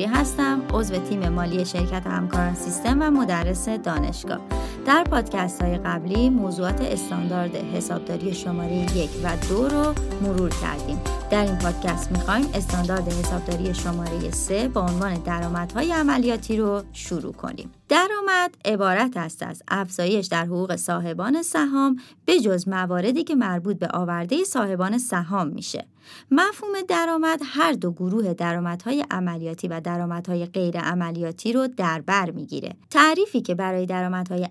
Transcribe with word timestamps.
هستم 0.00 0.62
عضو 0.74 0.96
تیم 0.96 1.28
مالی 1.28 1.64
شرکت 1.64 2.06
همکاران 2.06 2.54
سیستم 2.54 3.02
و 3.02 3.10
مدرس 3.10 3.68
دانشگاه. 3.68 4.38
در 4.86 5.04
پادکست 5.04 5.62
های 5.62 5.78
قبلی 5.78 6.30
موضوعات 6.30 6.80
استاندارد 6.80 7.56
حسابداری 7.56 8.34
شماره 8.34 8.96
یک 8.96 9.10
و 9.24 9.36
دو 9.48 9.68
رو 9.68 9.94
مرور 10.22 10.50
کردیم. 10.62 11.00
در 11.30 11.44
این 11.44 11.58
پادکست 11.58 12.12
می‌خوایم 12.12 12.46
استاندارد 12.54 13.08
حسابداری 13.08 13.74
شماره 13.74 14.30
سه 14.30 14.68
با 14.68 14.80
عنوان 14.80 15.14
درآمدهای 15.14 15.92
عملیاتی 15.92 16.56
رو 16.56 16.82
شروع 16.92 17.32
کنیم. 17.32 17.70
درآمد 17.88 18.54
عبارت 18.64 19.16
است 19.16 19.42
از 19.42 19.62
افزایش 19.68 20.26
در 20.26 20.44
حقوق 20.44 20.76
صاحبان 20.76 21.42
سهام 21.42 21.96
به 22.24 22.40
جز 22.40 22.68
مواردی 22.68 23.24
که 23.24 23.34
مربوط 23.34 23.78
به 23.78 23.88
آورده 23.94 24.44
صاحبان 24.44 24.98
سهام 24.98 25.48
میشه. 25.48 25.86
مفهوم 26.30 26.72
درآمد 26.88 27.40
هر 27.44 27.72
دو 27.72 27.92
گروه 27.92 28.34
درآمدهای 28.34 29.04
عملیاتی 29.10 29.68
و 29.68 29.80
درآمدهای 29.80 30.46
غیر 30.46 30.78
عملیاتی 30.78 31.52
رو 31.52 31.68
در 31.76 32.00
بر 32.00 32.30
می‌گیره. 32.30 32.72
تعریفی 32.90 33.40
که 33.40 33.54
برای 33.54 33.86
درآمدهای 33.86 34.48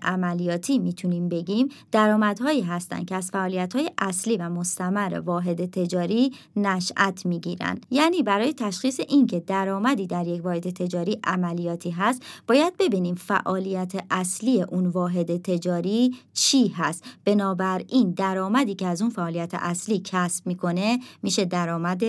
می‌تونیم 0.78 1.28
بگیم 1.28 1.68
درآمدهایی 1.92 2.62
هستند 2.62 3.06
که 3.06 3.14
از 3.14 3.30
فعالیت‌های 3.30 3.90
اصلی 3.98 4.36
و 4.36 4.48
مستمر 4.48 5.22
واحد 5.24 5.70
تجاری 5.70 6.32
نشأت 6.56 7.26
می‌گیرن. 7.26 7.78
یعنی 7.90 8.22
برای 8.22 8.52
تشخیص 8.52 9.00
اینکه 9.08 9.40
درآمدی 9.40 10.06
در 10.06 10.26
یک 10.26 10.44
واحد 10.44 10.70
تجاری 10.70 11.18
عملیاتی 11.24 11.90
هست، 11.90 12.22
باید 12.46 12.76
ببینیم 12.78 13.14
فعالیت 13.14 13.92
اصلی 14.10 14.62
اون 14.62 14.86
واحد 14.86 15.42
تجاری 15.42 16.16
چی 16.32 16.68
هست. 16.68 17.04
بنابراین 17.24 18.10
درآمدی 18.10 18.74
که 18.74 18.86
از 18.86 19.02
اون 19.02 19.10
فعالیت 19.10 19.50
اصلی 19.54 20.00
کسب 20.04 20.46
می‌کنه 20.46 20.98
میشه 21.22 21.44
درآمد 21.44 22.02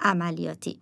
عملیاتی 0.00 0.78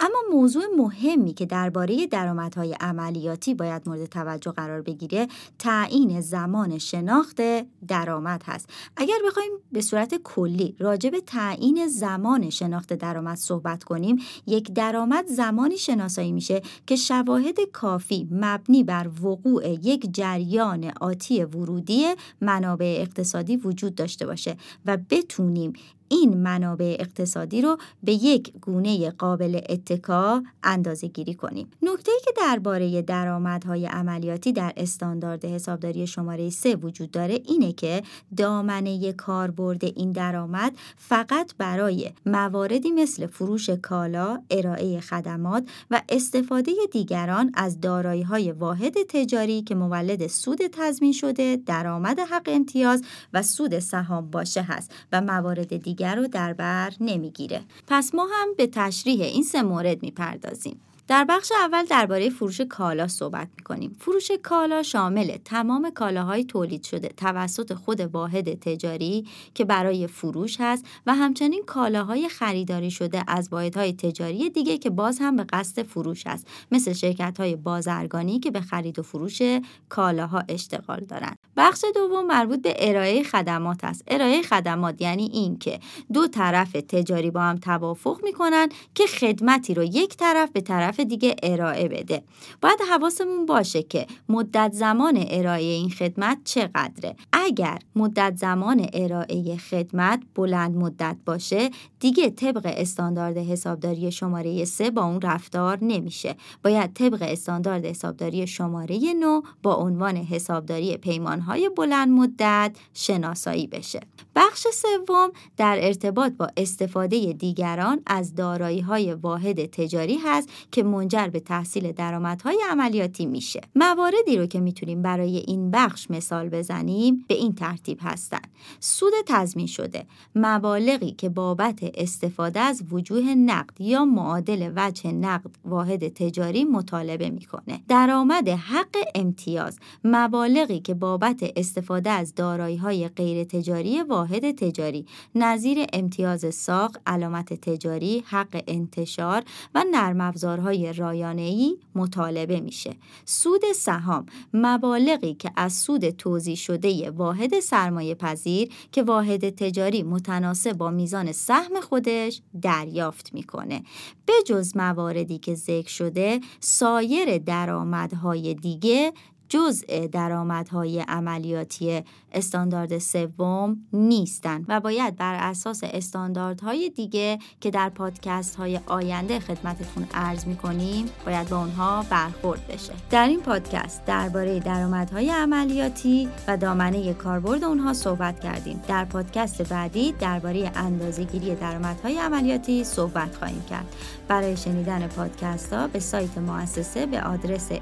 اما 0.00 0.38
موضوع 0.38 0.62
مهمی 0.78 1.34
که 1.34 1.46
درباره 1.46 2.06
درآمدهای 2.06 2.76
عملیاتی 2.80 3.54
باید 3.54 3.82
مورد 3.86 4.06
توجه 4.06 4.50
قرار 4.50 4.82
بگیره 4.82 5.28
تعیین 5.58 6.16
زمان 6.26 6.78
شناخت 6.78 7.40
درآمد 7.88 8.42
هست. 8.46 8.68
اگر 8.96 9.18
بخوایم 9.26 9.50
به 9.72 9.80
صورت 9.80 10.14
کلی 10.14 10.76
راجع 10.78 11.10
به 11.10 11.20
تعیین 11.20 11.88
زمان 11.88 12.50
شناخت 12.50 12.92
درآمد 12.92 13.36
صحبت 13.36 13.84
کنیم 13.84 14.16
یک 14.46 14.72
درآمد 14.72 15.26
زمانی 15.26 15.76
شناسایی 15.76 16.32
میشه 16.32 16.62
که 16.86 16.96
شواهد 16.96 17.56
کافی 17.72 18.28
مبنی 18.30 18.84
بر 18.84 19.10
وقوع 19.22 19.68
یک 19.68 20.14
جریان 20.14 20.92
آتی 21.00 21.44
ورودی 21.44 22.06
منابع 22.40 22.98
اقتصادی 23.00 23.56
وجود 23.56 23.94
داشته 23.94 24.26
باشه 24.26 24.56
و 24.86 24.98
بتونیم 25.10 25.72
این 26.08 26.36
منابع 26.36 26.96
اقتصادی 27.00 27.62
رو 27.62 27.78
به 28.02 28.12
یک 28.12 28.52
گونه 28.60 29.10
قابل 29.10 29.60
اتکا 29.68 30.42
اندازه 30.62 31.06
گیری 31.06 31.34
کنیم. 31.34 31.70
نکته 31.82 32.12
که 32.24 32.32
درباره 32.36 33.02
درآمدهای 33.02 33.86
عملیاتی 33.86 34.52
در 34.52 34.72
استاندارد 34.76 35.44
حسابداری 35.44 36.06
شماره 36.06 36.50
3 36.50 36.74
وجود 36.76 37.10
داره 37.10 37.40
اینه 37.44 37.72
که 37.72 38.02
دامنه 38.36 39.12
کاربرد 39.12 39.84
این 39.84 40.12
درآمد 40.12 40.72
فقط 40.96 41.54
برای 41.58 42.10
مواردی 42.26 42.90
مثل 42.90 43.26
فروش 43.26 43.70
کالا، 43.70 44.42
ارائه 44.50 45.00
خدمات 45.00 45.68
و 45.90 46.02
استفاده 46.08 46.72
دیگران 46.92 47.52
از 47.54 47.80
دارایی 47.80 48.22
های 48.22 48.52
واحد 48.52 48.94
تجاری 49.08 49.62
که 49.62 49.74
مولد 49.74 50.26
سود 50.26 50.58
تضمین 50.72 51.12
شده، 51.12 51.56
درآمد 51.66 52.18
حق 52.20 52.48
امتیاز 52.52 53.02
و 53.32 53.42
سود 53.42 53.78
سهام 53.78 54.30
باشه 54.30 54.62
هست 54.62 54.90
و 55.12 55.20
موارد 55.20 55.76
دیگر 55.76 55.95
دیگر 55.96 56.14
رو 56.16 56.26
در 56.26 56.52
بر 56.52 56.92
نمی‌گیره. 57.00 57.60
پس 57.86 58.14
ما 58.14 58.28
هم 58.32 58.48
به 58.56 58.66
تشریح 58.66 59.22
این 59.22 59.42
سه 59.42 59.62
مورد 59.62 60.02
می‌پردازیم. 60.02 60.80
در 61.08 61.24
بخش 61.24 61.52
اول 61.52 61.84
درباره 61.84 62.30
فروش 62.30 62.60
کالا 62.60 63.08
صحبت 63.08 63.48
می‌کنیم. 63.56 63.96
فروش 64.00 64.30
کالا 64.42 64.82
شامل 64.82 65.36
تمام 65.44 65.90
کالاهای 65.90 66.44
تولید 66.44 66.82
شده 66.82 67.08
توسط 67.08 67.74
خود 67.74 68.00
واحد 68.00 68.60
تجاری 68.60 69.26
که 69.54 69.64
برای 69.64 70.06
فروش 70.06 70.56
هست 70.60 70.86
و 71.06 71.14
همچنین 71.14 71.62
کالاهای 71.66 72.28
خریداری 72.28 72.90
شده 72.90 73.24
از 73.28 73.48
واحدهای 73.52 73.92
تجاری 73.92 74.50
دیگه 74.50 74.78
که 74.78 74.90
باز 74.90 75.18
هم 75.18 75.36
به 75.36 75.44
قصد 75.44 75.82
فروش 75.82 76.26
هست 76.26 76.46
مثل 76.70 76.92
شرکت 76.92 77.40
های 77.40 77.56
بازرگانی 77.56 78.38
که 78.38 78.50
به 78.50 78.60
خرید 78.60 78.98
و 78.98 79.02
فروش 79.02 79.42
کالاها 79.88 80.42
اشتغال 80.48 81.00
دارند. 81.00 81.38
بخش 81.56 81.84
دوم 81.94 82.26
مربوط 82.26 82.62
به 82.62 82.74
ارائه 82.78 83.22
خدمات 83.22 83.84
است. 83.84 84.02
ارائه 84.08 84.42
خدمات 84.42 85.02
یعنی 85.02 85.30
این 85.32 85.58
که 85.58 85.80
دو 86.12 86.28
طرف 86.28 86.72
تجاری 86.72 87.30
با 87.30 87.40
هم 87.40 87.56
توافق 87.56 88.20
می‌کنن 88.24 88.68
که 88.94 89.06
خدمتی 89.06 89.74
رو 89.74 89.84
یک 89.84 90.16
طرف 90.16 90.50
به 90.50 90.60
طرف 90.60 90.95
دیگه 91.04 91.36
ارائه 91.42 91.88
بده. 91.88 92.22
باید 92.60 92.78
حواسمون 92.90 93.46
باشه 93.46 93.82
که 93.82 94.06
مدت 94.28 94.72
زمان 94.72 95.24
ارائه 95.30 95.64
این 95.64 95.90
خدمت 95.90 96.38
چقدره. 96.44 97.16
اگر 97.32 97.78
مدت 97.96 98.36
زمان 98.36 98.86
ارائه 98.92 99.56
خدمت 99.56 100.22
بلند 100.34 100.76
مدت 100.76 101.16
باشه 101.26 101.70
دیگه 102.00 102.30
طبق 102.30 102.72
استاندارد 102.76 103.38
حسابداری 103.38 104.12
شماره 104.12 104.64
3 104.64 104.90
با 104.90 105.04
اون 105.04 105.20
رفتار 105.20 105.78
نمیشه. 105.82 106.36
باید 106.62 106.92
طبق 106.92 107.22
استاندارد 107.22 107.84
حسابداری 107.84 108.46
شماره 108.46 109.14
9 109.14 109.42
با 109.62 109.74
عنوان 109.74 110.16
حسابداری 110.16 110.96
پیمانهای 110.96 111.68
بلند 111.76 112.08
مدت 112.08 112.76
شناسایی 112.94 113.66
بشه. 113.66 114.00
بخش 114.36 114.66
سوم 114.72 115.30
در 115.56 115.78
ارتباط 115.80 116.32
با 116.32 116.48
استفاده 116.56 117.32
دیگران 117.32 118.00
از 118.06 118.34
دارایی 118.34 118.80
های 118.80 119.14
واحد 119.14 119.66
تجاری 119.66 120.18
هست 120.24 120.48
که 120.70 120.82
منجر 120.86 121.28
به 121.28 121.40
تحصیل 121.40 121.92
درآمدهای 121.92 122.58
عملیاتی 122.70 123.26
میشه. 123.26 123.60
مواردی 123.74 124.36
رو 124.36 124.46
که 124.46 124.60
می‌تونیم 124.60 125.02
برای 125.02 125.36
این 125.36 125.70
بخش 125.70 126.10
مثال 126.10 126.48
بزنیم 126.48 127.24
به 127.28 127.34
این 127.34 127.54
ترتیب 127.54 127.98
هستن. 128.02 128.45
سود 128.80 129.12
تضمین 129.26 129.66
شده 129.66 130.06
مبالغی 130.34 131.10
که 131.10 131.28
بابت 131.28 131.78
استفاده 131.82 132.60
از 132.60 132.82
وجوه 132.90 133.34
نقد 133.34 133.80
یا 133.80 134.04
معادل 134.04 134.72
وجه 134.76 135.12
نقد 135.12 135.50
واحد 135.64 136.08
تجاری 136.08 136.64
مطالبه 136.64 137.30
می‌کنه. 137.30 137.80
درآمد 137.88 138.48
حق 138.48 138.96
امتیاز 139.14 139.78
مبالغی 140.04 140.80
که 140.80 140.94
بابت 140.94 141.52
استفاده 141.56 142.10
از 142.10 142.34
دارایی 142.34 142.76
های 142.76 143.08
غیر 143.08 143.44
تجاری 143.44 144.02
واحد 144.02 144.50
تجاری 144.50 145.06
نظیر 145.34 145.86
امتیاز 145.92 146.54
ساق 146.54 146.96
علامت 147.06 147.54
تجاری 147.54 148.24
حق 148.26 148.62
انتشار 148.66 149.42
و 149.74 149.84
نرم 149.92 150.20
افزارهای 150.20 150.92
رایانه‌ای 150.92 151.78
مطالبه 151.94 152.60
میشه. 152.60 152.96
سود 153.24 153.62
سهام 153.74 154.26
مبالغی 154.54 155.34
که 155.34 155.50
از 155.56 155.72
سود 155.72 156.10
توزیع 156.10 156.54
شده 156.54 157.10
واحد 157.10 157.60
سرمایه 157.60 158.14
پذیر 158.14 158.45
که 158.92 159.02
واحد 159.02 159.50
تجاری 159.50 160.02
متناسب 160.02 160.72
با 160.72 160.90
میزان 160.90 161.32
سهم 161.32 161.80
خودش 161.80 162.40
دریافت 162.62 163.34
می‌کنه. 163.34 163.82
به 164.26 164.32
جز 164.46 164.76
مواردی 164.76 165.38
که 165.38 165.54
ذکر 165.54 165.88
شده 165.88 166.40
سایر 166.60 167.38
درآمدهای 167.38 168.54
دیگه 168.54 169.12
جزء 169.48 170.06
درآمدهای 170.06 171.00
عملیاتی 171.00 172.02
استاندارد 172.32 172.98
سوم 172.98 173.76
نیستند 173.92 174.64
و 174.68 174.80
باید 174.80 175.16
بر 175.16 175.34
اساس 175.34 175.80
استانداردهای 175.84 176.90
دیگه 176.90 177.38
که 177.60 177.70
در 177.70 177.88
پادکست 177.88 178.56
های 178.56 178.80
آینده 178.86 179.40
خدمتتون 179.40 180.06
عرض 180.14 180.46
می‌کنیم 180.46 181.06
باید 181.26 181.48
با 181.48 181.58
اونها 181.58 182.04
برخورد 182.10 182.66
بشه. 182.66 182.92
در 183.10 183.28
این 183.28 183.40
پادکست 183.40 184.04
درباره 184.04 184.60
درآمدهای 184.60 185.30
عملیاتی 185.30 186.28
و 186.48 186.56
دامنه 186.56 187.14
کاربرد 187.14 187.64
اونها 187.64 187.92
صحبت 187.92 188.40
کردیم. 188.40 188.82
در 188.88 189.04
پادکست 189.04 189.62
بعدی 189.62 190.12
درباره 190.12 190.70
اندازهگیری 190.74 191.54
درآمدهای 191.54 192.18
عملیاتی 192.18 192.84
صحبت 192.84 193.34
خواهیم 193.34 193.64
کرد. 193.70 193.96
برای 194.28 194.56
شنیدن 194.56 195.06
پادکست 195.06 195.72
ها 195.72 195.88
به 195.88 196.00
سایت 196.00 196.38
مؤسسه 196.38 197.06
به 197.06 197.22
آدرس 197.22 197.72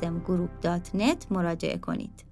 education.systemgroup.net 0.00 1.30
مراجعه 1.30 1.78
کنید 1.78 2.29